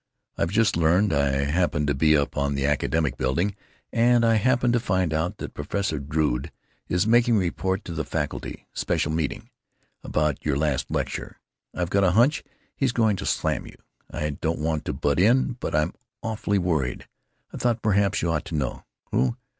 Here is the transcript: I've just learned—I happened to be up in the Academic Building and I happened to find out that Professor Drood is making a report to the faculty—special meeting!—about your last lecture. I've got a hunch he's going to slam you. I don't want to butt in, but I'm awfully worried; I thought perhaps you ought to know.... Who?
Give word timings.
I've 0.35 0.49
just 0.49 0.75
learned—I 0.77 1.23
happened 1.45 1.85
to 1.85 1.93
be 1.93 2.17
up 2.17 2.35
in 2.35 2.55
the 2.55 2.65
Academic 2.65 3.17
Building 3.17 3.55
and 3.93 4.25
I 4.25 4.33
happened 4.33 4.73
to 4.73 4.79
find 4.79 5.13
out 5.13 5.37
that 5.37 5.53
Professor 5.53 5.99
Drood 5.99 6.51
is 6.87 7.05
making 7.05 7.35
a 7.35 7.39
report 7.39 7.85
to 7.85 7.93
the 7.93 8.03
faculty—special 8.03 9.11
meeting!—about 9.11 10.43
your 10.43 10.55
last 10.57 10.89
lecture. 10.89 11.39
I've 11.75 11.91
got 11.91 12.03
a 12.03 12.13
hunch 12.17 12.43
he's 12.75 12.93
going 12.93 13.15
to 13.17 13.27
slam 13.27 13.67
you. 13.67 13.75
I 14.09 14.31
don't 14.31 14.57
want 14.57 14.85
to 14.85 14.93
butt 14.93 15.19
in, 15.19 15.57
but 15.59 15.75
I'm 15.75 15.93
awfully 16.23 16.57
worried; 16.57 17.07
I 17.53 17.57
thought 17.57 17.83
perhaps 17.83 18.23
you 18.23 18.31
ought 18.31 18.45
to 18.45 18.55
know.... 18.55 18.83
Who? 19.11 19.37